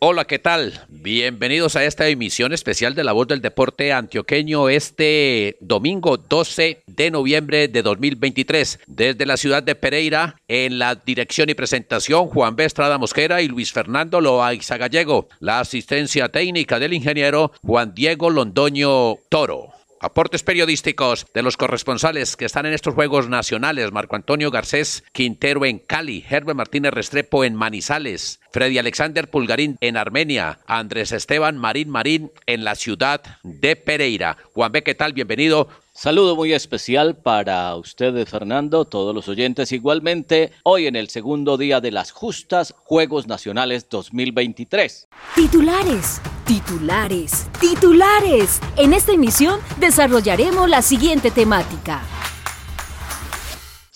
[0.00, 0.86] Hola, ¿qué tal?
[0.88, 7.10] Bienvenidos a esta emisión especial de La Voz del Deporte Antioqueño este domingo 12 de
[7.10, 8.78] noviembre de 2023.
[8.86, 12.64] Desde la ciudad de Pereira, en la dirección y presentación, Juan B.
[12.64, 15.28] Estrada Mosquera y Luis Fernando Loaiza Gallego.
[15.40, 19.72] La asistencia técnica del ingeniero Juan Diego Londoño Toro.
[20.00, 25.64] Aportes periodísticos de los corresponsales que están en estos Juegos Nacionales, Marco Antonio Garcés Quintero
[25.64, 31.90] en Cali, Herbert Martínez Restrepo en Manizales, Freddy Alexander Pulgarín en Armenia, Andrés Esteban Marín
[31.90, 34.36] Marín en la ciudad de Pereira.
[34.54, 35.12] Juan B, ¿qué tal?
[35.12, 35.68] Bienvenido.
[35.92, 41.80] Saludo muy especial para ustedes, Fernando, todos los oyentes igualmente, hoy en el segundo día
[41.80, 45.08] de las justas Juegos Nacionales 2023.
[45.34, 48.60] Titulares, titulares, titulares.
[48.76, 52.02] En esta emisión desarrollaremos la siguiente temática.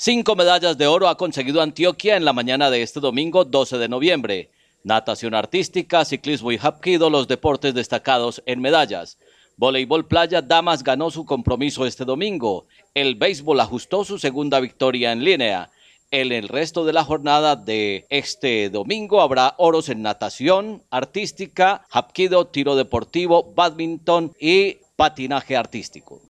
[0.04, 3.88] Cinco medallas de oro ha conseguido Antioquia en la mañana de este domingo 12 de
[3.88, 4.50] noviembre.
[4.82, 9.16] Natación artística, ciclismo y hapkido, los deportes destacados en medallas.
[9.56, 12.66] Voleibol Playa Damas ganó su compromiso este domingo.
[12.94, 15.70] El béisbol ajustó su segunda victoria en línea.
[16.10, 22.48] En el resto de la jornada de este domingo habrá oros en natación, artística, hapkido,
[22.48, 26.22] tiro deportivo, badminton y patinaje artístico.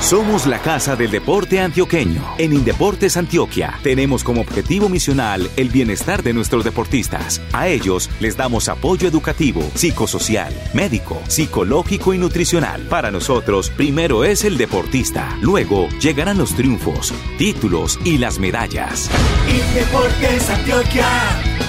[0.00, 2.22] Somos la Casa del Deporte Antioqueño.
[2.38, 7.42] En Indeportes Antioquia tenemos como objetivo misional el bienestar de nuestros deportistas.
[7.52, 12.80] A ellos les damos apoyo educativo, psicosocial, médico, psicológico y nutricional.
[12.88, 15.36] Para nosotros, primero es el deportista.
[15.42, 19.10] Luego llegarán los triunfos, títulos y las medallas.
[19.46, 21.08] Indeportes Antioquia,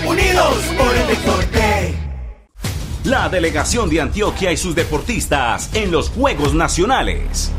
[0.07, 1.32] unidos por el deporte.
[3.05, 7.51] La delegación de Antioquia y sus deportistas en los Juegos Nacionales.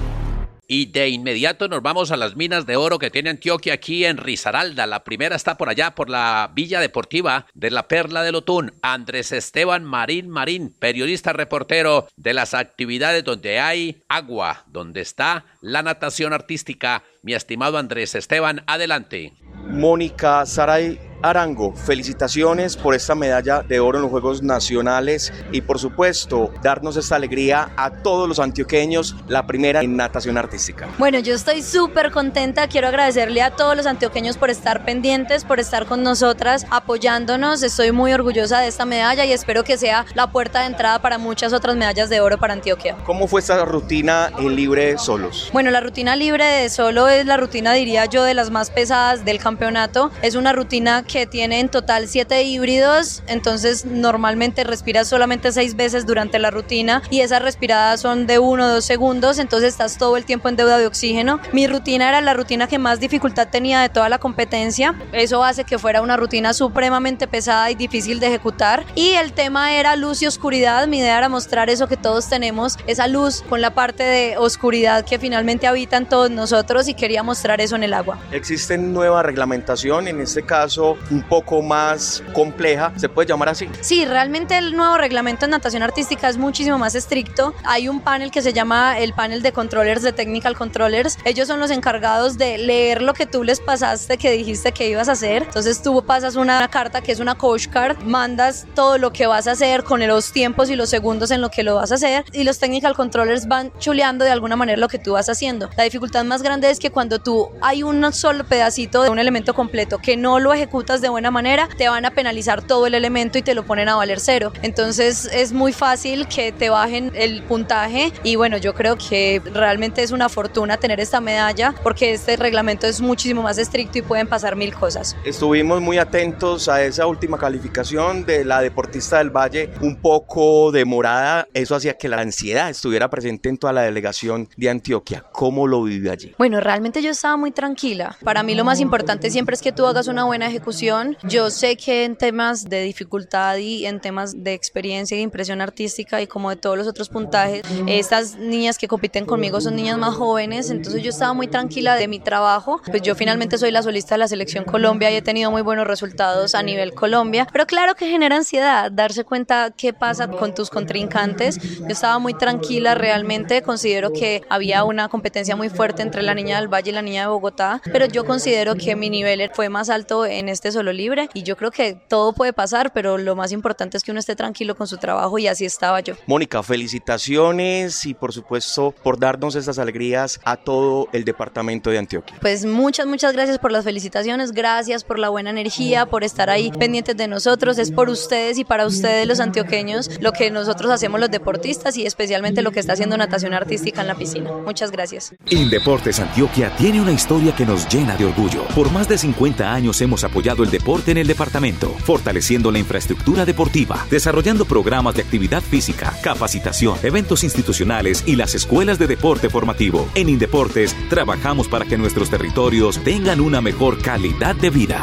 [0.67, 4.17] Y de inmediato nos vamos a las minas de oro que tiene Antioquia aquí en
[4.17, 4.87] Risaralda.
[4.87, 8.73] La primera está por allá, por la Villa Deportiva de la Perla del Otún.
[8.81, 15.83] Andrés Esteban Marín Marín, periodista reportero de las actividades donde hay agua, donde está la
[15.83, 17.03] natación artística.
[17.23, 19.35] Mi estimado Andrés Esteban, adelante.
[19.67, 25.79] Mónica Saray Arango, felicitaciones por esta medalla de oro en los Juegos Nacionales y por
[25.79, 30.87] supuesto darnos esta alegría a todos los antioqueños, la primera en natación artística.
[30.99, 35.61] Bueno, yo estoy súper contenta, quiero agradecerle a todos los antioqueños por estar pendientes, por
[35.61, 40.31] estar con nosotras, apoyándonos, estoy muy orgullosa de esta medalla y espero que sea la
[40.31, 42.99] puerta de entrada para muchas otras medallas de oro para Antioquia.
[43.07, 45.49] ¿Cómo fue esta rutina en libre solos?
[45.55, 49.25] Bueno, la rutina libre de solo es la rutina, diría yo, de las más pesadas
[49.25, 55.07] del campeonato, es una rutina que que tiene en total siete híbridos, entonces normalmente respiras
[55.07, 59.39] solamente seis veces durante la rutina y esas respiradas son de uno o dos segundos,
[59.39, 61.39] entonces estás todo el tiempo en deuda de oxígeno.
[61.53, 65.63] Mi rutina era la rutina que más dificultad tenía de toda la competencia, eso hace
[65.63, 70.21] que fuera una rutina supremamente pesada y difícil de ejecutar y el tema era luz
[70.21, 74.03] y oscuridad, mi idea era mostrar eso que todos tenemos, esa luz con la parte
[74.03, 78.19] de oscuridad que finalmente habita en todos nosotros y quería mostrar eso en el agua.
[78.33, 83.69] Existe nueva reglamentación, en este caso un poco más compleja, ¿se puede llamar así?
[83.81, 87.55] Sí, realmente el nuevo reglamento en natación artística es muchísimo más estricto.
[87.65, 91.19] Hay un panel que se llama el panel de controllers, de technical controllers.
[91.25, 95.09] Ellos son los encargados de leer lo que tú les pasaste, que dijiste que ibas
[95.09, 95.45] a hacer.
[95.45, 99.47] Entonces tú pasas una carta que es una coach card, mandas todo lo que vas
[99.47, 102.25] a hacer con los tiempos y los segundos en lo que lo vas a hacer
[102.33, 105.71] y los technical controllers van chuleando de alguna manera lo que tú vas haciendo.
[105.77, 109.55] La dificultad más grande es que cuando tú hay un solo pedacito de un elemento
[109.55, 113.39] completo que no lo ejecutas de buena manera, te van a penalizar todo el elemento
[113.39, 114.53] y te lo ponen a valer cero.
[114.63, 120.03] Entonces es muy fácil que te bajen el puntaje y bueno, yo creo que realmente
[120.03, 124.27] es una fortuna tener esta medalla porque este reglamento es muchísimo más estricto y pueden
[124.29, 125.17] pasar mil cosas.
[125.25, 131.49] Estuvimos muy atentos a esa última calificación de la deportista del Valle, un poco demorada,
[131.55, 135.25] eso hacía que la ansiedad estuviera presente en toda la delegación de Antioquia.
[135.33, 136.35] ¿Cómo lo vive allí?
[136.37, 138.17] Bueno, realmente yo estaba muy tranquila.
[138.23, 140.74] Para mí lo más importante siempre es que tú hagas una buena ejecución
[141.23, 145.61] Yo sé que en temas de dificultad y en temas de experiencia y de impresión
[145.61, 149.99] artística y como de todos los otros puntajes, estas niñas que compiten conmigo son niñas
[149.99, 152.81] más jóvenes, entonces yo estaba muy tranquila de mi trabajo.
[152.87, 155.87] Pues yo finalmente soy la solista de la selección Colombia y he tenido muy buenos
[155.87, 160.71] resultados a nivel Colombia, pero claro que genera ansiedad darse cuenta qué pasa con tus
[160.71, 161.59] contrincantes.
[161.79, 166.59] Yo estaba muy tranquila realmente, considero que había una competencia muy fuerte entre la niña
[166.59, 169.91] del Valle y la niña de Bogotá, pero yo considero que mi nivel fue más
[169.91, 173.53] alto en este solo libre y yo creo que todo puede pasar, pero lo más
[173.53, 176.15] importante es que uno esté tranquilo con su trabajo y así estaba yo.
[176.27, 182.37] Mónica, felicitaciones y por supuesto por darnos estas alegrías a todo el departamento de Antioquia.
[182.41, 186.71] Pues muchas, muchas gracias por las felicitaciones, gracias por la buena energía, por estar ahí
[186.71, 191.21] pendientes de nosotros, es por ustedes y para ustedes los antioqueños lo que nosotros hacemos
[191.21, 194.51] los deportistas y especialmente lo que está haciendo natación artística en la piscina.
[194.65, 195.35] Muchas gracias.
[195.51, 198.65] Indeportes Antioquia tiene una historia que nos llena de orgullo.
[198.75, 203.45] Por más de 50 años hemos apoyado el deporte en el departamento, fortaleciendo la infraestructura
[203.45, 210.09] deportiva, desarrollando programas de actividad física, capacitación, eventos institucionales y las escuelas de deporte formativo.
[210.15, 215.03] En Indeportes trabajamos para que nuestros territorios tengan una mejor calidad de vida.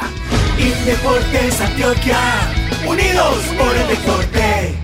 [0.57, 2.19] Indeportes Antioquia,
[2.87, 4.75] unidos por el deporte.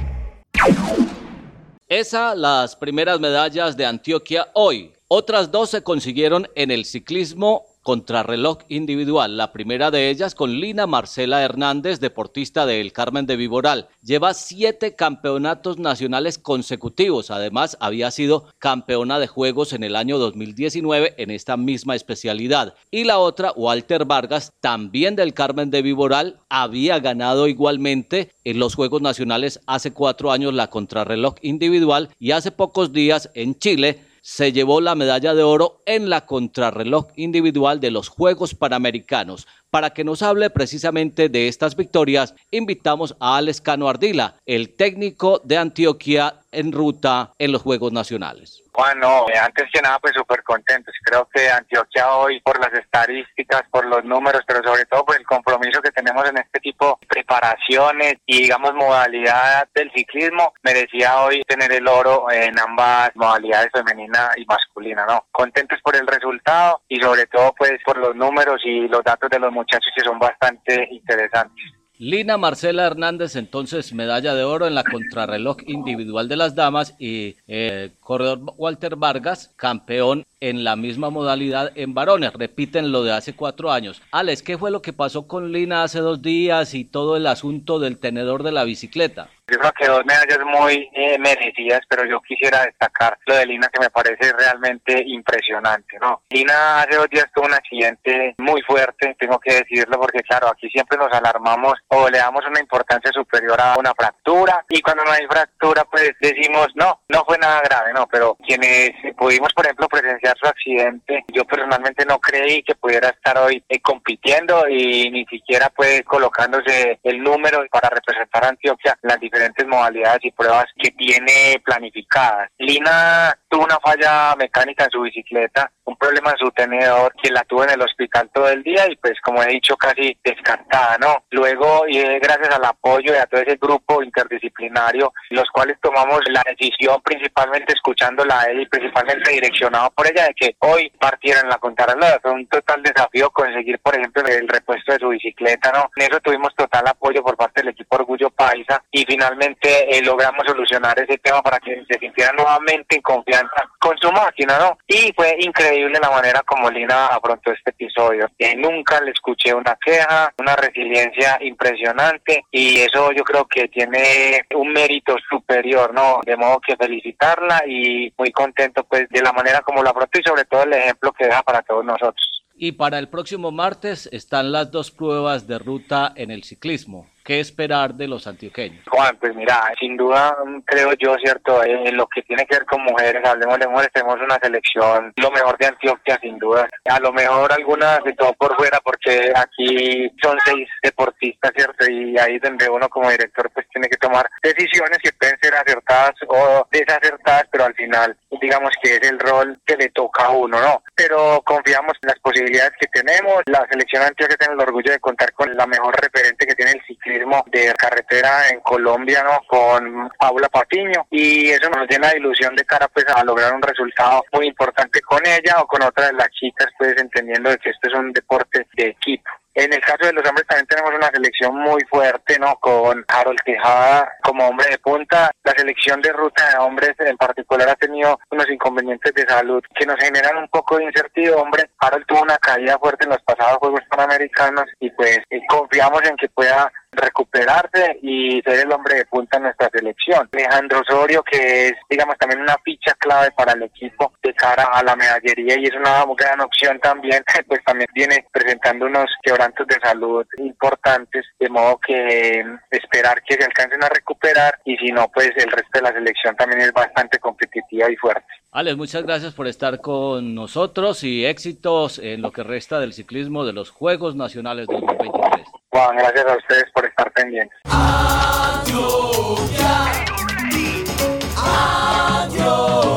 [1.88, 4.92] Esa las primeras medallas de Antioquia hoy.
[5.08, 9.38] Otras dos se consiguieron en el ciclismo contrarreloj individual.
[9.38, 13.88] La primera de ellas con Lina Marcela Hernández, deportista del Carmen de Viboral.
[14.04, 17.31] Lleva siete campeonatos nacionales consecutivos.
[17.31, 22.74] Además, había sido campeona de Juegos en el año 2019 en esta misma especialidad.
[22.92, 28.75] Y la otra, Walter Vargas, también del Carmen de Viboral, había ganado igualmente en los
[28.75, 34.51] Juegos Nacionales hace cuatro años la contrarreloj individual y hace pocos días en Chile se
[34.51, 39.47] llevó la medalla de oro en la contrarreloj individual de los Juegos Panamericanos.
[39.69, 45.42] Para que nos hable precisamente de estas victorias, invitamos a Alex Cano Ardila, el técnico
[45.44, 48.64] de Antioquia en ruta en los Juegos Nacionales.
[48.78, 50.94] Bueno, eh, antes que nada, pues súper contentos.
[51.04, 55.25] Creo que Antioquia hoy, por las estadísticas, por los números, pero sobre todo por el
[55.25, 61.42] compromiso que tenemos en este tipo de preparaciones y, digamos, modalidad del ciclismo, merecía hoy
[61.48, 65.25] tener el oro en ambas modalidades, femenina y masculina, ¿no?
[65.31, 69.40] Contentos por el resultado y sobre todo, pues, por los números y los datos de
[69.40, 71.77] los muchachos que son bastante interesantes.
[72.00, 77.36] Lina Marcela Hernández, entonces medalla de oro en la contrarreloj individual de las damas y
[77.48, 82.31] eh, corredor Walter Vargas, campeón en la misma modalidad en varones.
[82.31, 84.01] Repiten lo de hace cuatro años.
[84.13, 87.80] Alex, ¿qué fue lo que pasó con Lina hace dos días y todo el asunto
[87.80, 89.27] del tenedor de la bicicleta?
[89.50, 93.69] Yo creo que dos medallas muy eh, merecidas, pero yo quisiera destacar lo de Lina
[93.71, 96.21] que me parece realmente impresionante, ¿no?
[96.30, 100.69] Lina hace dos días tuvo un accidente muy fuerte, tengo que decirlo porque claro, aquí
[100.69, 105.12] siempre nos alarmamos o le damos una importancia superior a una fractura y cuando no
[105.12, 109.88] hay fractura pues decimos no, no fue nada grave, no, pero quienes pudimos por ejemplo
[109.88, 115.26] presenciar su accidente, yo personalmente no creí que pudiera estar hoy eh, compitiendo y ni
[115.26, 120.92] siquiera pues colocándose el número para representar a Antioquia las diferentes modalidades y pruebas que
[120.92, 122.50] tiene planificadas.
[122.58, 127.44] Lina tuvo una falla mecánica en su bicicleta, un problema en su tenedor que la
[127.44, 131.24] tuvo en el hospital todo el día y pues como he dicho casi descartada, ¿no?
[131.32, 136.44] Luego y gracias al apoyo de a todo ese grupo interdisciplinario, los cuales tomamos la
[136.48, 141.50] decisión principalmente escuchándola a él y principalmente direccionado por ella de que hoy partiera en
[141.50, 142.19] la contrarreloj.
[142.22, 145.89] Fue un total desafío conseguir, por ejemplo, el repuesto de su bicicleta, ¿no?
[145.95, 150.46] En eso tuvimos total apoyo por parte del equipo Orgullo Paisa y finalmente eh, logramos
[150.46, 154.77] solucionar ese tema para que se sintiera nuevamente en confianza con su máquina, ¿no?
[154.88, 158.29] Y fue increíble la manera como Lina afrontó este episodio.
[158.38, 164.41] Eh, nunca le escuché una queja, una resiliencia impresionante y eso yo creo que tiene
[164.56, 166.20] un mérito superior, ¿no?
[166.25, 167.76] De modo que felicitarla y
[168.17, 171.25] muy contento pues de la manera como la afrontó y sobre todo el ejemplo que
[171.25, 172.43] deja para todos nosotros.
[172.55, 177.07] Y para el próximo martes están las dos pruebas de ruta en el ciclismo.
[177.27, 178.86] ¿Qué esperar de los antioqueños?
[178.88, 181.62] Juan, pues mira, sin duda creo yo, ¿cierto?
[181.62, 185.31] En lo que tiene que ver con mujeres, hablemos de mujeres, tenemos una selección, lo
[185.31, 186.69] mejor de Antioquia, sin duda.
[186.86, 191.91] A lo mejor algunas de todo por fuera, porque aquí son seis deportistas, ¿cierto?
[191.91, 196.13] Y ahí donde uno como director pues tiene que tomar decisiones que pueden ser acertadas
[196.29, 200.62] o desacertadas, pero al final digamos que es el rol que le toca a uno,
[200.62, 200.81] ¿no?
[200.96, 203.43] Pero confiamos en las posibilidades que tenemos.
[203.48, 206.81] La selección Antioquia tiene el orgullo de contar con la mejor referente que tiene el
[206.88, 207.16] ciclismo
[207.47, 209.39] de carretera en Colombia, ¿no?
[209.47, 213.62] Con Paula Patiño y eso nos llena de ilusión de cara pues a lograr un
[213.62, 217.88] resultado muy importante con ella o con otra de las chicas pues entendiendo que este
[217.88, 219.29] es un deporte de equipo.
[219.57, 222.57] En el caso de los hombres también tenemos una selección muy fuerte, ¿no?
[222.57, 225.31] Con Harold Tejada como hombre de punta.
[225.43, 229.88] La selección de ruta de hombres en particular ha tenido unos inconvenientes de salud que
[229.88, 231.71] nos generan un poco de incertidumbre.
[231.79, 236.29] Harold tuvo una caída fuerte en los pasados Juegos Panamericanos y pues confiamos en que
[236.29, 240.27] pueda recuperarse y ser el hombre de punta en nuestra selección.
[240.34, 244.84] Alejandro Osorio, que es, digamos, también una ficha clave para el equipo de cara a
[244.84, 249.80] la medallería y es una gran opción también, pues también viene presentando unos quebrantos de
[249.82, 255.32] salud importantes, de modo que esperar que se alcancen a recuperar y si no, pues
[255.36, 258.25] el resto de la selección también es bastante competitiva y fuerte.
[258.58, 263.46] Alex, muchas gracias por estar con nosotros y éxitos en lo que resta del ciclismo
[263.46, 265.48] de los Juegos Nacionales 2023.
[265.70, 267.56] Juan, gracias a ustedes por estar pendientes.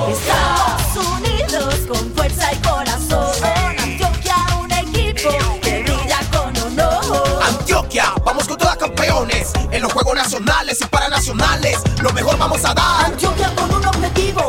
[0.08, 3.44] Estados Unidos con fuerza y corazón.
[3.76, 7.42] Antioquia, un equipo que brilla con honor.
[7.42, 9.52] Antioquia, vamos con todas campeones.
[9.70, 13.04] En los Juegos Nacionales y Paranacionales, lo mejor vamos a dar.
[13.04, 14.48] Antioquia con un objetivo.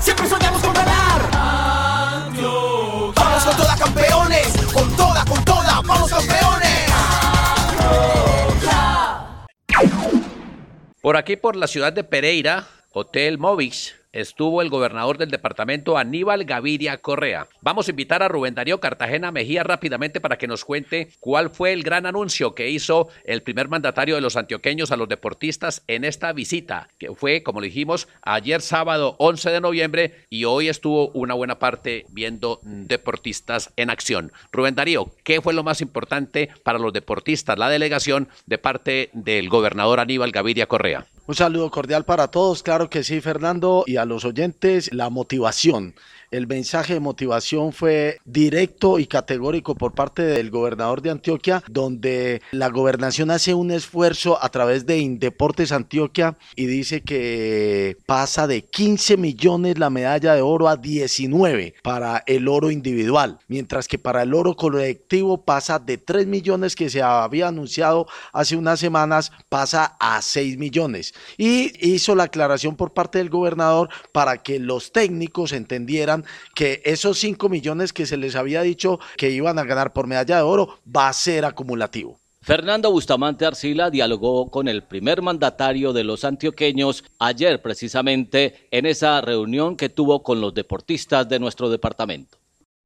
[0.00, 1.30] Siempre soñamos con ganar.
[3.14, 4.48] Vamos con todas campeones.
[4.72, 6.90] Con toda, con toda, vamos campeones.
[11.00, 16.44] Por aquí, por la ciudad de Pereira, Hotel Movix, estuvo el gobernador del departamento Aníbal
[16.44, 17.46] Gaviria Correa.
[17.60, 21.72] Vamos a invitar a Rubén Darío Cartagena Mejía rápidamente para que nos cuente cuál fue
[21.72, 26.04] el gran anuncio que hizo el primer mandatario de los antioqueños a los deportistas en
[26.04, 31.34] esta visita, que fue, como dijimos, ayer sábado 11 de noviembre y hoy estuvo una
[31.34, 34.32] buena parte viendo deportistas en acción.
[34.52, 39.48] Rubén Darío, ¿qué fue lo más importante para los deportistas, la delegación de parte del
[39.48, 41.06] gobernador Aníbal Gaviria Correa?
[41.30, 45.94] Un saludo cordial para todos, claro que sí, Fernando, y a los oyentes, la motivación.
[46.30, 52.40] El mensaje de motivación fue directo y categórico por parte del gobernador de Antioquia, donde
[52.52, 58.64] la gobernación hace un esfuerzo a través de Indeportes Antioquia y dice que pasa de
[58.64, 64.22] 15 millones la medalla de oro a 19 para el oro individual, mientras que para
[64.22, 69.96] el oro colectivo pasa de 3 millones que se había anunciado hace unas semanas, pasa
[69.98, 71.12] a 6 millones.
[71.36, 76.19] Y hizo la aclaración por parte del gobernador para que los técnicos entendieran
[76.54, 80.36] que esos 5 millones que se les había dicho que iban a ganar por medalla
[80.36, 82.18] de oro va a ser acumulativo.
[82.42, 89.20] Fernando Bustamante Arcila dialogó con el primer mandatario de los antioqueños ayer precisamente en esa
[89.20, 92.39] reunión que tuvo con los deportistas de nuestro departamento.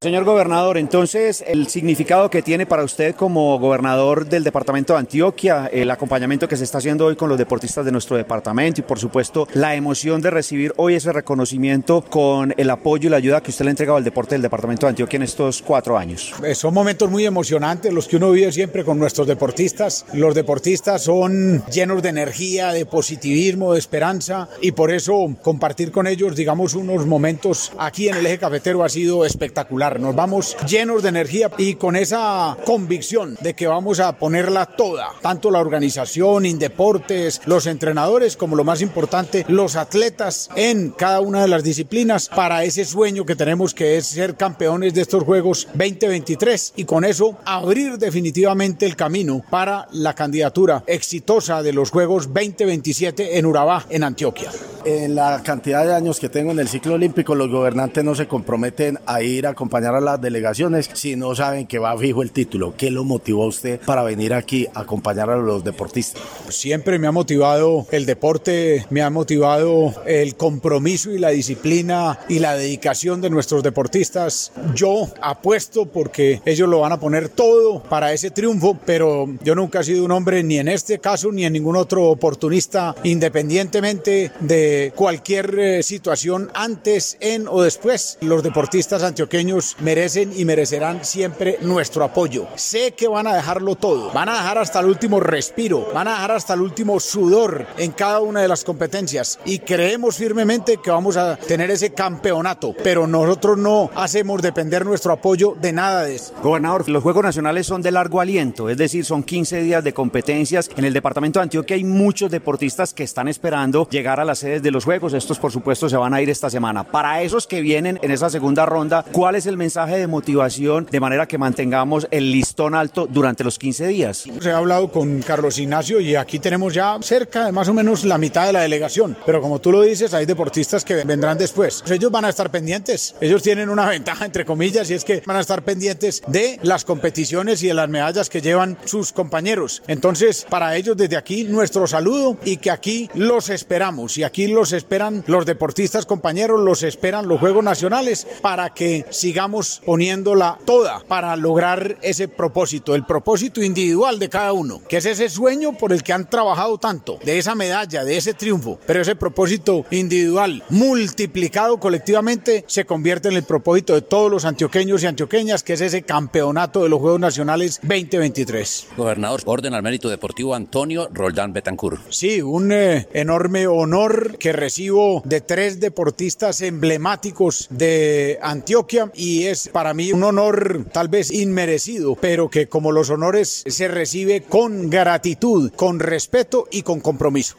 [0.04, 5.70] Señor gobernador, entonces el significado que tiene para usted como gobernador del departamento de Antioquia,
[5.73, 8.99] el acompañamiento que se está haciendo hoy con los deportistas de nuestro departamento y por
[8.99, 13.50] supuesto la emoción de recibir hoy ese reconocimiento con el apoyo y la ayuda que
[13.50, 16.34] usted le ha entregado al deporte del departamento de Antioquia en estos cuatro años.
[16.44, 20.04] Eh, Son momentos muy emocionantes los que uno vive siempre con nuestros deportistas.
[20.12, 26.06] Los deportistas son llenos de energía, de positivismo, de esperanza y por eso compartir con
[26.06, 29.93] ellos, digamos, unos momentos aquí en el eje cafetero ha sido espectacular.
[29.98, 35.10] Nos vamos llenos de energía y con esa convicción de que vamos a ponerla toda,
[35.22, 41.42] tanto la organización, Indeportes, los entrenadores, como lo más importante, los atletas en cada una
[41.42, 45.68] de las disciplinas para ese sueño que tenemos que es ser campeones de estos Juegos
[45.74, 52.26] 2023 y con eso abrir definitivamente el camino para la candidatura exitosa de los Juegos
[52.32, 54.50] 2027 en Urabá, en Antioquia.
[54.86, 58.28] En la cantidad de años que tengo en el ciclo olímpico, los gobernantes no se
[58.28, 62.30] comprometen a ir a acompañar a las delegaciones si no saben que va fijo el
[62.30, 62.74] título.
[62.76, 66.22] ¿Qué lo motivó a usted para venir aquí a acompañar a los deportistas?
[66.48, 72.38] Siempre me ha motivado el deporte, me ha motivado el compromiso y la disciplina y
[72.38, 74.52] la dedicación de nuestros deportistas.
[74.74, 79.80] Yo apuesto porque ellos lo van a poner todo para ese triunfo, pero yo nunca
[79.80, 84.92] he sido un hombre ni en este caso ni en ningún otro oportunista, independientemente de
[84.94, 88.18] cualquier eh, situación antes, en o después.
[88.20, 92.47] Los deportistas antioqueños merecen y merecerán siempre nuestro apoyo.
[92.56, 96.12] Sé que van a dejarlo todo, van a dejar hasta el último respiro, van a
[96.12, 100.90] dejar hasta el último sudor en cada una de las competencias y creemos firmemente que
[100.90, 106.16] vamos a tener ese campeonato, pero nosotros no hacemos depender nuestro apoyo de nada de
[106.16, 106.35] eso.
[106.42, 110.71] Gobernador, los Juegos Nacionales son de largo aliento, es decir, son 15 días de competencias.
[110.76, 114.62] En el departamento de Antioquia hay muchos deportistas que están esperando llegar a las sedes
[114.62, 115.14] de los Juegos.
[115.14, 116.85] Estos, por supuesto, se van a ir esta semana.
[116.85, 120.99] Para esos que vienen en esa segunda ronda, ¿cuál es el mensaje de motivación de
[120.99, 124.25] manera que mantengamos el listón alto durante los 15 días?
[124.40, 128.04] Se ha hablado con Carlos Ignacio y aquí tenemos ya cerca de más o menos
[128.04, 129.16] la mitad de la delegación.
[129.25, 131.84] Pero como tú lo dices, hay deportistas que vendrán después.
[131.88, 133.14] Ellos van a estar pendientes.
[133.20, 136.84] Ellos tienen una ventaja, entre comillas, y es que van a estar pendientes de las
[136.84, 139.82] competiciones y de las medallas que llevan sus compañeros.
[139.87, 144.18] Entonces, para ellos desde aquí nuestro saludo y que aquí los esperamos.
[144.18, 149.43] Y aquí los esperan los deportistas compañeros, los esperan los Juegos Nacionales para que sigamos
[149.84, 155.28] poniéndola toda para lograr ese propósito, el propósito individual de cada uno, que es ese
[155.28, 159.16] sueño por el que han trabajado tanto, de esa medalla, de ese triunfo, pero ese
[159.16, 165.62] propósito individual multiplicado colectivamente se convierte en el propósito de todos los antioqueños y antioqueñas,
[165.62, 168.88] que es ese campeonato de los Juegos Nacionales 2023.
[168.96, 172.00] Gobernador, orden al mérito deportivo Antonio Roldán Betancourt.
[172.10, 179.68] Sí, un eh, enorme honor que recibo de tres deportistas emblemáticos de Antioquia y es
[179.68, 184.88] para mí un honor tal vez inmerecido, pero que como los honores se recibe con
[184.88, 187.56] gratitud, con respeto y con compromiso.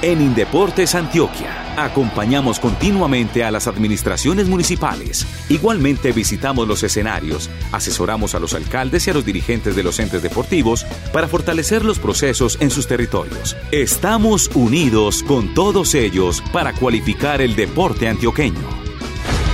[0.00, 5.26] En Indeportes Antioquia acompañamos continuamente a las administraciones municipales.
[5.48, 10.22] Igualmente visitamos los escenarios, asesoramos a los alcaldes y a los dirigentes de los entes
[10.22, 13.56] deportivos para fortalecer los procesos en sus territorios.
[13.72, 18.77] Estamos unidos con todos ellos para cualificar el deporte antioqueño.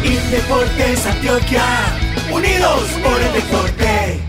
[0.05, 1.65] Indeportes Antioquia,
[2.31, 4.21] unidos por el deporte.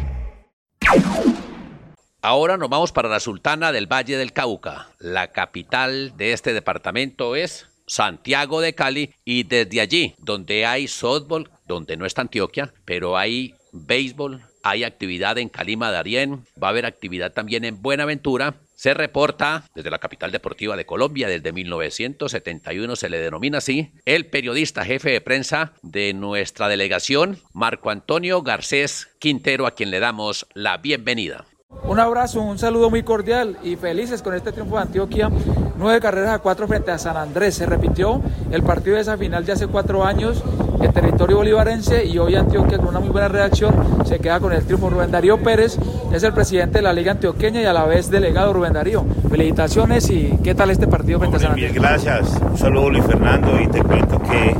[2.21, 4.87] Ahora nos vamos para la Sultana del Valle del Cauca.
[4.99, 11.51] La capital de este departamento es Santiago de Cali y desde allí, donde hay softball,
[11.67, 16.85] donde no está Antioquia, pero hay béisbol, hay actividad en Calima Darién, va a haber
[16.85, 18.55] actividad también en Buenaventura.
[18.75, 24.27] Se reporta desde la capital deportiva de Colombia, desde 1971 se le denomina así, el
[24.27, 30.45] periodista jefe de prensa de nuestra delegación, Marco Antonio Garcés Quintero, a quien le damos
[30.53, 31.45] la bienvenida.
[31.87, 35.29] Un abrazo, un saludo muy cordial y felices con este triunfo de Antioquia.
[35.77, 37.55] Nueve carreras a cuatro frente a San Andrés.
[37.55, 40.43] Se repitió el partido de esa final de hace cuatro años
[40.81, 43.73] en territorio bolivarense y hoy Antioquia con una muy buena reacción
[44.05, 44.89] se queda con el triunfo.
[44.89, 45.77] Rubén Darío Pérez
[46.11, 49.05] es el presidente de la Liga Antioqueña y a la vez delegado Rubén Darío.
[49.29, 51.71] Felicitaciones y ¿qué tal este partido frente Hombre, a San Andrés?
[51.71, 52.41] Mil gracias.
[52.41, 54.55] Un saludo Luis Fernando y te cuento que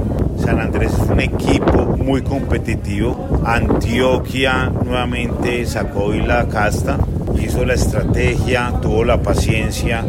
[0.46, 3.42] San Andrés es un equipo muy competitivo.
[3.44, 7.00] Antioquia nuevamente sacó hoy la casta,
[7.44, 10.06] hizo la estrategia, tuvo la paciencia,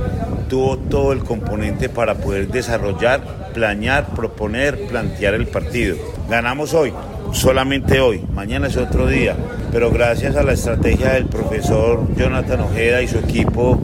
[0.50, 3.23] tuvo todo el componente para poder desarrollar,
[3.54, 5.97] planear, proponer, plantear el partido.
[6.28, 6.93] Ganamos hoy,
[7.32, 9.34] solamente hoy, mañana es otro día,
[9.73, 13.80] pero gracias a la estrategia del profesor Jonathan Ojeda y su equipo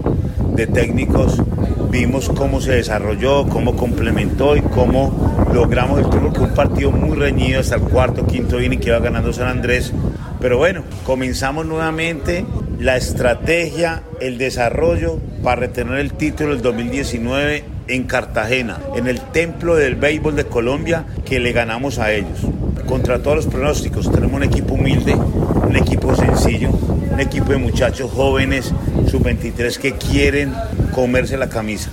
[0.54, 1.42] de técnicos,
[1.90, 7.16] vimos cómo se desarrolló, cómo complementó y cómo logramos el triunfo, que un partido muy
[7.16, 9.92] reñido hasta el cuarto, quinto inning que iba ganando San Andrés.
[10.40, 12.44] Pero bueno, comenzamos nuevamente
[12.78, 19.76] la estrategia, el desarrollo para retener el título del 2019 en Cartagena, en el templo
[19.76, 22.40] del béisbol de Colombia que le ganamos a ellos.
[22.86, 28.10] Contra todos los pronósticos, tenemos un equipo humilde, un equipo sencillo, un equipo de muchachos
[28.10, 28.72] jóvenes,
[29.10, 30.52] sub-23 que quieren
[30.92, 31.90] comerse la camisa.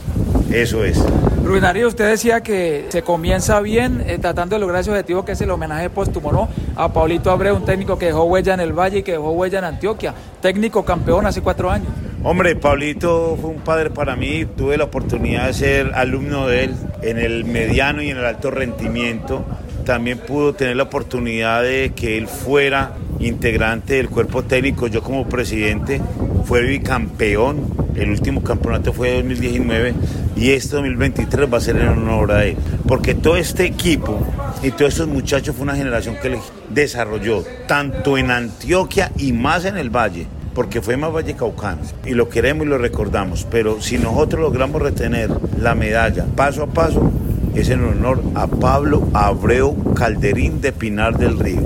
[0.52, 1.00] Eso es.
[1.50, 5.32] Rubén Darío, usted decía que se comienza bien eh, tratando de lograr ese objetivo que
[5.32, 6.48] es el homenaje póstumo, ¿no?
[6.76, 9.58] A Paulito Abreu, un técnico que dejó huella en el Valle y que dejó huella
[9.58, 11.88] en Antioquia, técnico campeón hace cuatro años.
[12.22, 14.46] Hombre, Pablito fue un padre para mí.
[14.46, 18.52] Tuve la oportunidad de ser alumno de él en el mediano y en el alto
[18.52, 19.44] rendimiento.
[19.86, 24.86] También pudo tener la oportunidad de que él fuera integrante del cuerpo técnico.
[24.86, 26.00] Yo como presidente
[26.46, 27.89] fue bicampeón.
[28.00, 29.94] El último campeonato fue 2019
[30.36, 32.56] y este 2023 va a ser en honor a él.
[32.88, 34.20] Porque todo este equipo
[34.64, 39.66] y todos estos muchachos fue una generación que le desarrolló tanto en Antioquia y más
[39.66, 40.28] en el Valle
[40.60, 44.82] porque fue más Valle Caucano y lo queremos y lo recordamos, pero si nosotros logramos
[44.82, 47.12] retener la medalla paso a paso,
[47.56, 51.62] es en honor a Pablo Abreu Calderín de Pinar del Río.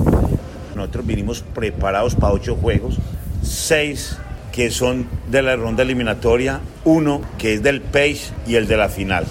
[0.76, 2.98] Nosotros vinimos preparados para ocho juegos,
[3.42, 4.16] seis
[4.54, 8.88] que son de la ronda eliminatoria, uno que es del PACE y el de la
[8.88, 9.24] final,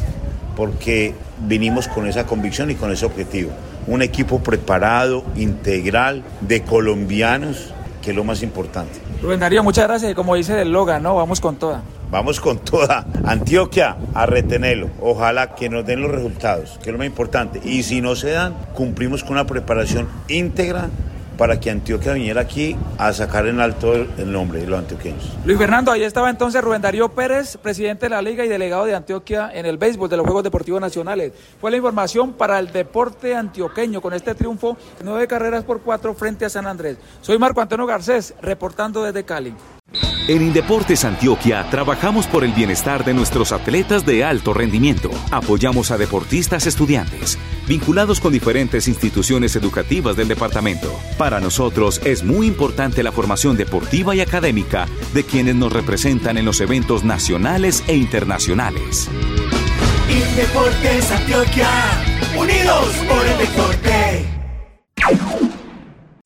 [0.57, 1.13] porque
[1.47, 3.51] vinimos con esa convicción y con ese objetivo.
[3.87, 8.99] Un equipo preparado, integral, de colombianos, que es lo más importante.
[9.21, 11.15] Rubén Darío, muchas gracias y como dice el Logan, ¿no?
[11.15, 11.83] Vamos con toda.
[12.11, 13.05] Vamos con toda.
[13.23, 14.89] Antioquia, a retenerlo.
[14.99, 17.61] Ojalá que nos den los resultados, que es lo más importante.
[17.63, 20.89] Y si no se dan, cumplimos con una preparación íntegra
[21.43, 25.29] para que Antioquia viniera aquí a sacar en alto el nombre de los antioqueños.
[25.43, 28.95] Luis Fernando, ahí estaba entonces Rubén Darío Pérez, presidente de la Liga y delegado de
[28.95, 31.33] Antioquia en el béisbol de los Juegos Deportivos Nacionales.
[31.59, 36.45] Fue la información para el deporte antioqueño con este triunfo, nueve carreras por cuatro frente
[36.45, 36.95] a San Andrés.
[37.19, 39.53] Soy Marco Antonio Garcés, reportando desde Cali.
[40.25, 45.11] En Indeportes Antioquia trabajamos por el bienestar de nuestros atletas de alto rendimiento.
[45.31, 50.97] Apoyamos a deportistas estudiantes, vinculados con diferentes instituciones educativas del departamento.
[51.17, 56.45] Para nosotros es muy importante la formación deportiva y académica de quienes nos representan en
[56.45, 59.09] los eventos nacionales e internacionales.
[60.09, 61.69] Indeportes Antioquia,
[62.37, 63.92] unidos por el deporte.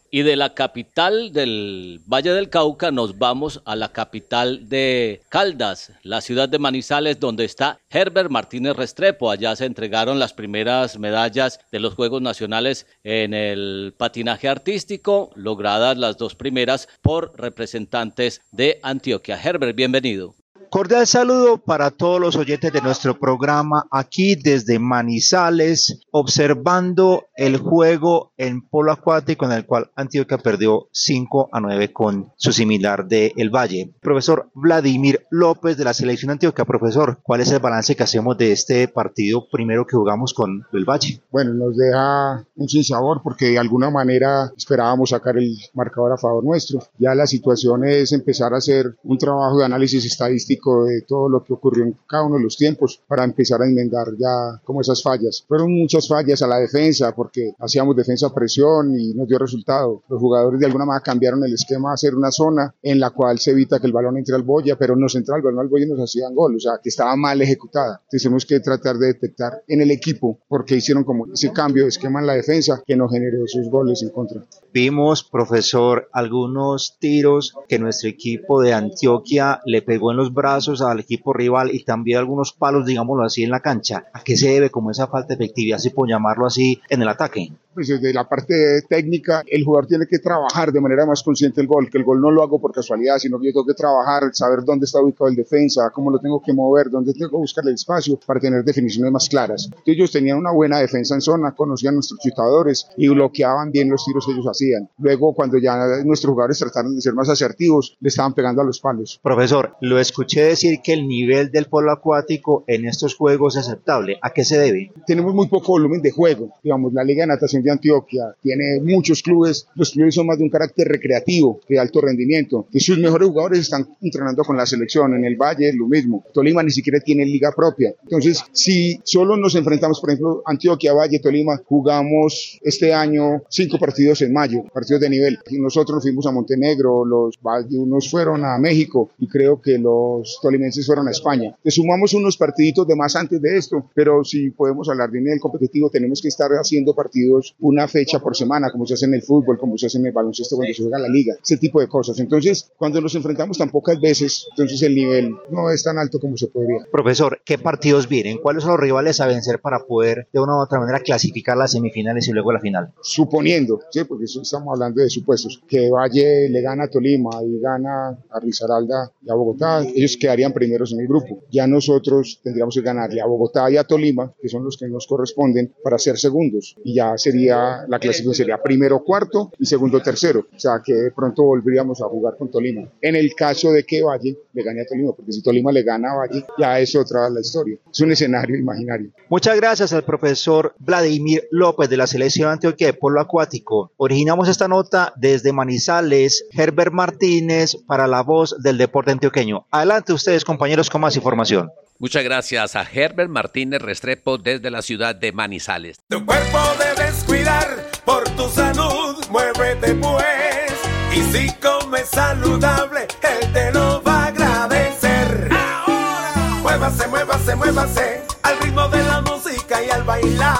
[0.10, 5.92] Y de la capital del Valle del Cauca nos vamos a la capital de Caldas,
[6.02, 9.30] la ciudad de Manizales, donde está Herbert Martínez Restrepo.
[9.30, 15.98] Allá se entregaron las primeras medallas de los Juegos Nacionales en el patinaje artístico, logradas
[15.98, 19.38] las dos primeras por representantes de Antioquia.
[19.42, 20.36] Herbert, bienvenido.
[20.70, 28.34] Cordial saludo para todos los oyentes de nuestro programa aquí desde Manizales, observando el juego
[28.38, 33.32] en polo acuático en el cual Antioquia perdió 5 a 9 con su similar de
[33.38, 33.94] El Valle.
[34.02, 38.52] Profesor Vladimir López de la selección Antioquia, profesor, ¿cuál es el balance que hacemos de
[38.52, 41.22] este partido primero que jugamos con El Valle?
[41.32, 46.44] Bueno, nos deja un sinsabor porque de alguna manera esperábamos sacar el marcador a favor
[46.44, 46.80] nuestro.
[46.98, 51.44] Ya la situación es empezar a hacer un trabajo de análisis estadístico de todo lo
[51.44, 55.02] que ocurrió en cada uno de los tiempos para empezar a enmendar ya como esas
[55.02, 55.44] fallas.
[55.48, 60.04] Fueron muchas fallas a la defensa porque hacíamos defensa a presión y nos dio resultado.
[60.10, 63.40] Los jugadores de alguna manera cambiaron el esquema a hacer una zona en la cual
[63.40, 65.68] se evita que el balón entre al boya, pero no se entra el balón al
[65.68, 68.02] boya y nos hacían gol, o sea, que estaba mal ejecutada.
[68.04, 71.90] Entonces tenemos que tratar de detectar en el equipo porque hicieron como ese cambio de
[71.90, 74.44] esquema en la defensa que nos generó esos goles en contra.
[74.74, 81.00] Vimos, profesor, algunos tiros que nuestro equipo de Antioquia le pegó en los brazos al
[81.00, 84.06] equipo rival y también algunos palos, digámoslo así, en la cancha.
[84.14, 87.10] ¿A qué se debe como esa falta de efectividad, si puedo llamarlo así, en el
[87.10, 87.52] ataque?
[87.78, 91.68] Pues desde la parte técnica, el jugador tiene que trabajar de manera más consciente el
[91.68, 94.24] gol, que el gol no lo hago por casualidad, sino que yo tengo que trabajar,
[94.34, 97.64] saber dónde está ubicado el defensa, cómo lo tengo que mover, dónde tengo que buscar
[97.68, 99.70] el espacio para tener definiciones más claras.
[99.86, 104.26] ellos tenían una buena defensa en zona, conocían nuestros chutadores y bloqueaban bien los tiros
[104.26, 104.90] que ellos hacían.
[104.98, 108.80] Luego, cuando ya nuestros jugadores trataron de ser más asertivos, le estaban pegando a los
[108.80, 109.20] palos.
[109.22, 114.18] Profesor, lo escuché decir que el nivel del polo acuático en estos juegos es aceptable.
[114.24, 114.92] ¿A qué se debe?
[115.06, 116.56] Tenemos muy poco volumen de juego.
[116.64, 120.44] Digamos, la Liga de Natación de Antioquia tiene muchos clubes, los clubes son más de
[120.44, 125.14] un carácter recreativo, de alto rendimiento, y sus mejores jugadores están entrenando con la selección,
[125.16, 129.38] en el Valle es lo mismo, Tolima ni siquiera tiene liga propia, entonces si solo
[129.38, 135.02] nos enfrentamos, por ejemplo, Antioquia, Valle, Tolima, jugamos este año cinco partidos en mayo, partidos
[135.02, 137.38] de nivel, y nosotros fuimos a Montenegro, los
[137.72, 141.56] unos fueron a México, y creo que los tolimenses fueron a España.
[141.64, 145.40] Te sumamos unos partiditos de más antes de esto, pero si podemos hablar de nivel
[145.40, 149.22] competitivo, tenemos que estar haciendo partidos una fecha por semana, como se hace en el
[149.22, 151.88] fútbol, como se hace en el baloncesto cuando se juega la liga, ese tipo de
[151.88, 152.20] cosas.
[152.20, 156.38] Entonces, cuando nos enfrentamos tan pocas veces, entonces el nivel no es tan alto como
[156.38, 156.86] se podría.
[156.92, 158.38] Profesor, ¿qué partidos vienen?
[158.38, 161.72] ¿Cuáles son los rivales a vencer para poder de una u otra manera clasificar las
[161.72, 162.94] semifinales y luego la final?
[163.02, 167.60] Suponiendo, sí, porque eso estamos hablando de supuestos, que Valle le gana a Tolima y
[167.60, 171.44] gana a Risaralda y a Bogotá, ellos quedarían primeros en el grupo.
[171.52, 175.08] Ya nosotros tendríamos que ganarle a Bogotá y a Tolima, que son los que nos
[175.08, 176.76] corresponden, para ser segundos.
[176.84, 180.48] Y ya sería la clasificación sería primero cuarto y segundo tercero.
[180.56, 182.88] O sea que de pronto volveríamos a jugar con Tolima.
[183.02, 186.12] En el caso de que Valle le gane a Tolima, porque si Tolima le gana
[186.12, 187.78] a Valle, ya es otra la historia.
[187.92, 189.12] Es un escenario imaginario.
[189.30, 193.92] Muchas gracias al profesor Vladimir López de la selección Antioquia de Polo Acuático.
[193.98, 199.66] Originamos esta nota desde Manizales, Herbert Martínez para la voz del deporte antioqueño.
[199.72, 201.72] Adelante ustedes compañeros con más información.
[202.00, 205.98] Muchas gracias a Herbert Martínez Restrepo desde la ciudad de Manizales.
[206.08, 206.97] Tu cuerpo debes
[207.28, 207.68] cuidar
[208.06, 210.72] por tu salud, muévete pues.
[211.14, 215.50] Y si comes saludable, él te lo va a agradecer.
[215.52, 220.58] Ahora, muévase, muévase, muévase al ritmo de la música y al bailar.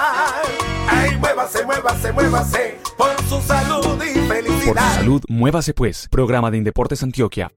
[0.90, 4.74] Ay, muévase, muévase, muévase por su salud y felicidad.
[4.74, 6.08] Por su salud, muévase pues.
[6.10, 7.52] Programa de Indeportes Antioquia.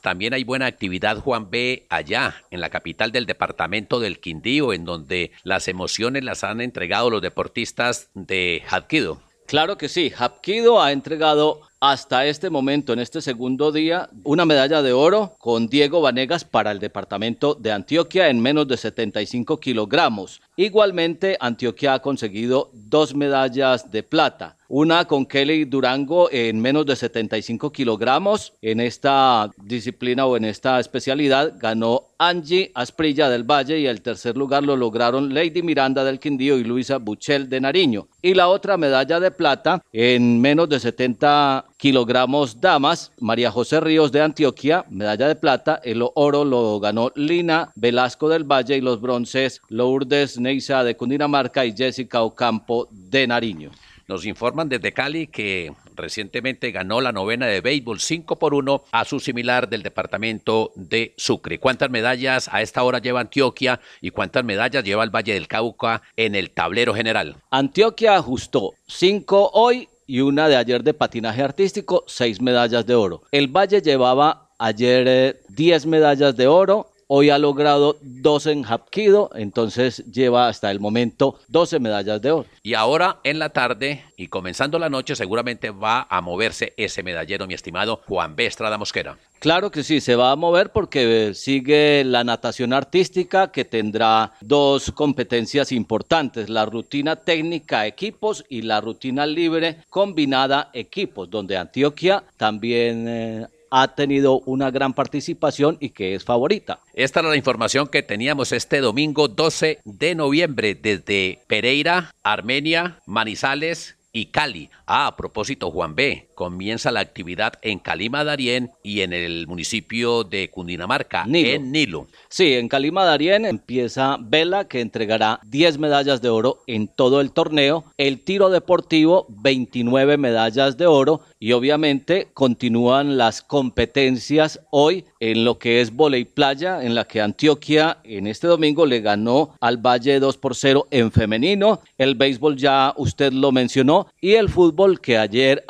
[0.00, 4.84] También hay buena actividad, Juan B, allá, en la capital del departamento del Quindío, en
[4.84, 9.20] donde las emociones las han entregado los deportistas de Hapkido.
[9.46, 14.82] Claro que sí, Hapkido ha entregado hasta este momento, en este segundo día, una medalla
[14.82, 20.42] de oro con Diego Vanegas para el departamento de Antioquia en menos de 75 kilogramos.
[20.56, 24.58] Igualmente, Antioquia ha conseguido dos medallas de plata.
[24.68, 28.52] Una con Kelly Durango en menos de 75 kilogramos.
[28.60, 34.36] En esta disciplina o en esta especialidad ganó Angie Asprilla del Valle y el tercer
[34.36, 38.06] lugar lo lograron Lady Miranda del Quindío y Luisa Buchel de Nariño.
[38.22, 44.12] Y la otra medalla de plata en menos de 70 kilogramos damas, María José Ríos
[44.12, 45.80] de Antioquia, medalla de plata.
[45.82, 51.64] El oro lo ganó Lina Velasco del Valle y los bronces Lourdes Neisa de Cundinamarca
[51.64, 53.70] y Jessica Ocampo de Nariño.
[54.08, 59.04] Nos informan desde Cali que recientemente ganó la novena de béisbol 5 por 1 a
[59.06, 61.60] su similar del departamento de Sucre.
[61.60, 66.02] ¿Cuántas medallas a esta hora lleva Antioquia y cuántas medallas lleva el Valle del Cauca
[66.16, 67.36] en el tablero general?
[67.50, 73.22] Antioquia ajustó 5 hoy y una de ayer de patinaje artístico, 6 medallas de oro.
[73.30, 80.04] El Valle llevaba ayer 10 medallas de oro, Hoy ha logrado 12 en Hapkido, entonces
[80.12, 82.46] lleva hasta el momento 12 medallas de oro.
[82.62, 87.48] Y ahora en la tarde y comenzando la noche seguramente va a moverse ese medallero,
[87.48, 88.46] mi estimado Juan B.
[88.46, 89.18] Estrada Mosquera.
[89.40, 94.92] Claro que sí, se va a mover porque sigue la natación artística que tendrá dos
[94.92, 103.08] competencias importantes, la rutina técnica equipos y la rutina libre combinada equipos, donde Antioquia también...
[103.08, 106.80] Eh, ha tenido una gran participación y que es favorita.
[106.94, 113.96] Esta era la información que teníamos este domingo 12 de noviembre desde Pereira, Armenia, Manizales
[114.12, 114.70] y Cali.
[114.86, 120.24] Ah, a propósito, Juan B comienza la actividad en Calima Darién y en el municipio
[120.24, 122.06] de Cundinamarca, en Nilo.
[122.30, 127.32] Sí, en Calima Darién empieza Vela, que entregará 10 medallas de oro en todo el
[127.32, 135.44] torneo, el tiro deportivo 29 medallas de oro y obviamente continúan las competencias hoy en
[135.44, 139.76] lo que es volei playa, en la que Antioquia en este domingo le ganó al
[139.76, 145.02] Valle 2 por 0 en femenino, el béisbol ya usted lo mencionó y el fútbol
[145.02, 145.62] que ayer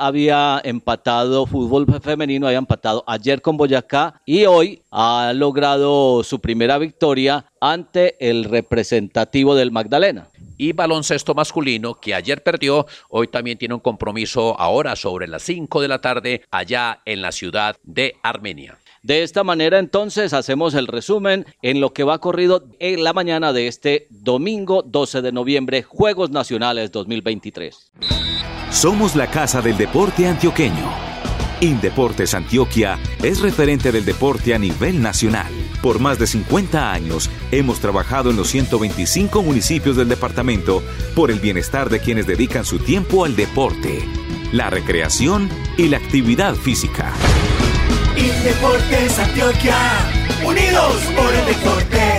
[0.61, 6.79] había empatado fútbol femenino, había empatado ayer con Boyacá y hoy ha logrado su primera
[6.79, 10.29] victoria ante el representativo del Magdalena.
[10.57, 15.81] Y baloncesto masculino, que ayer perdió, hoy también tiene un compromiso ahora sobre las 5
[15.81, 18.79] de la tarde allá en la ciudad de Armenia.
[19.03, 23.55] De esta manera entonces hacemos el resumen en lo que va corrido en la mañana
[23.55, 27.93] de este domingo 12 de noviembre, Juegos Nacionales 2023.
[28.71, 30.89] Somos la casa del deporte antioqueño.
[31.61, 35.53] Indeportes Antioquia es referente del deporte a nivel nacional.
[35.83, 40.85] Por más de 50 años hemos trabajado en los 125 municipios del departamento
[41.17, 44.09] por el bienestar de quienes dedican su tiempo al deporte,
[44.53, 47.13] la recreación y la actividad física.
[48.17, 49.77] Indeportes Antioquia,
[50.45, 52.10] unidos por el deporte.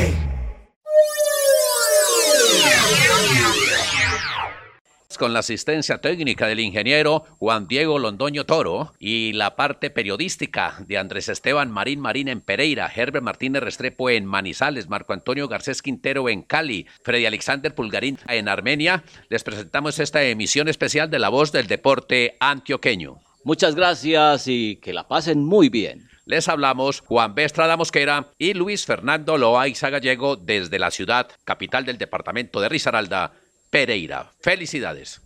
[5.22, 10.98] Con la asistencia técnica del ingeniero Juan Diego Londoño Toro y la parte periodística de
[10.98, 16.28] Andrés Esteban Marín Marín en Pereira, Herbert Martínez Restrepo en Manizales, Marco Antonio Garcés Quintero
[16.28, 21.52] en Cali, Freddy Alexander Pulgarín en Armenia, les presentamos esta emisión especial de La Voz
[21.52, 23.20] del Deporte Antioqueño.
[23.44, 26.10] Muchas gracias y que la pasen muy bien.
[26.26, 27.44] Les hablamos Juan B.
[27.44, 33.34] Estrada Mosquera y Luis Fernando Loaiza Gallego desde la ciudad capital del departamento de Risaralda,
[33.72, 34.30] Pereira.
[34.42, 35.22] Felicidades.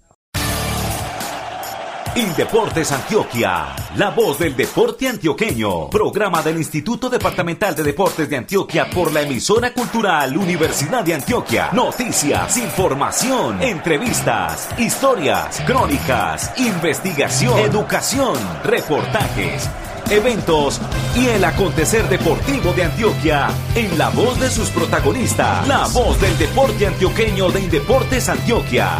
[2.15, 8.89] Indeportes Antioquia, la voz del deporte antioqueño, programa del Instituto Departamental de Deportes de Antioquia
[8.89, 11.71] por la emisora cultural Universidad de Antioquia.
[11.73, 19.67] Noticias, información, entrevistas, historias, crónicas, investigación, educación, reportajes
[20.09, 20.81] eventos
[21.15, 25.67] y el acontecer deportivo de Antioquia en la voz de sus protagonistas.
[25.67, 28.97] La voz del deporte antioqueño de Indeportes Antioquia.